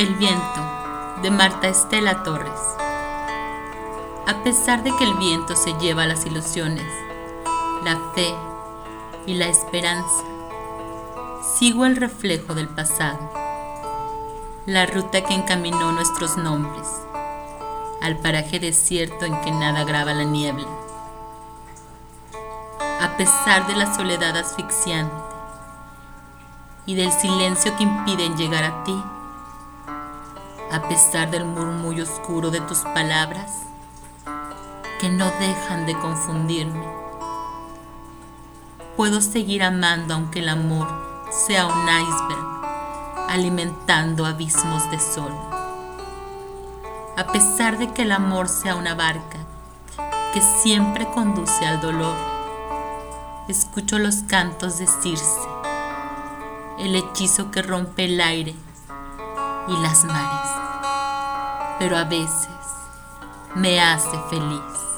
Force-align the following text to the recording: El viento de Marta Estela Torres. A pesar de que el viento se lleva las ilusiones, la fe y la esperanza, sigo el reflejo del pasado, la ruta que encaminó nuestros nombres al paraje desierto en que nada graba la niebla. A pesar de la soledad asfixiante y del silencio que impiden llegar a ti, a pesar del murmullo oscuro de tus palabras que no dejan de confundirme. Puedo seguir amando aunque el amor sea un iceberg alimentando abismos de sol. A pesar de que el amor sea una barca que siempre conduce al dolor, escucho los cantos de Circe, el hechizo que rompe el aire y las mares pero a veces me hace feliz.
El 0.00 0.14
viento 0.14 1.20
de 1.20 1.30
Marta 1.30 1.68
Estela 1.68 2.22
Torres. 2.22 2.58
A 4.26 4.42
pesar 4.42 4.82
de 4.82 4.96
que 4.96 5.04
el 5.04 5.12
viento 5.18 5.54
se 5.54 5.74
lleva 5.74 6.06
las 6.06 6.24
ilusiones, 6.24 6.86
la 7.84 8.00
fe 8.14 8.34
y 9.26 9.34
la 9.34 9.48
esperanza, 9.48 10.24
sigo 11.58 11.84
el 11.84 11.96
reflejo 11.96 12.54
del 12.54 12.70
pasado, 12.70 13.18
la 14.64 14.86
ruta 14.86 15.20
que 15.20 15.34
encaminó 15.34 15.92
nuestros 15.92 16.38
nombres 16.38 16.88
al 18.00 18.16
paraje 18.20 18.58
desierto 18.58 19.26
en 19.26 19.38
que 19.42 19.50
nada 19.50 19.84
graba 19.84 20.14
la 20.14 20.24
niebla. 20.24 20.66
A 23.02 23.18
pesar 23.18 23.66
de 23.66 23.76
la 23.76 23.94
soledad 23.94 24.34
asfixiante 24.34 25.14
y 26.86 26.94
del 26.94 27.12
silencio 27.12 27.76
que 27.76 27.82
impiden 27.82 28.38
llegar 28.38 28.64
a 28.64 28.82
ti, 28.84 28.98
a 30.72 30.88
pesar 30.88 31.30
del 31.30 31.44
murmullo 31.44 32.04
oscuro 32.04 32.50
de 32.50 32.60
tus 32.60 32.78
palabras 32.78 33.50
que 35.00 35.08
no 35.08 35.28
dejan 35.40 35.84
de 35.84 35.94
confundirme. 35.94 36.86
Puedo 38.96 39.20
seguir 39.20 39.64
amando 39.64 40.14
aunque 40.14 40.38
el 40.38 40.48
amor 40.48 40.86
sea 41.30 41.66
un 41.66 41.82
iceberg 41.82 42.50
alimentando 43.28 44.26
abismos 44.26 44.88
de 44.90 45.00
sol. 45.00 45.32
A 47.16 47.26
pesar 47.32 47.78
de 47.78 47.92
que 47.92 48.02
el 48.02 48.12
amor 48.12 48.48
sea 48.48 48.76
una 48.76 48.94
barca 48.94 49.38
que 50.32 50.40
siempre 50.40 51.08
conduce 51.12 51.66
al 51.66 51.80
dolor, 51.80 52.16
escucho 53.48 53.98
los 53.98 54.22
cantos 54.28 54.78
de 54.78 54.86
Circe, 54.86 55.40
el 56.78 56.94
hechizo 56.94 57.50
que 57.50 57.62
rompe 57.62 58.04
el 58.04 58.20
aire 58.20 58.54
y 59.70 59.82
las 59.82 60.04
mares 60.04 60.60
pero 61.80 61.96
a 61.96 62.04
veces 62.04 62.50
me 63.54 63.80
hace 63.80 64.18
feliz. 64.28 64.89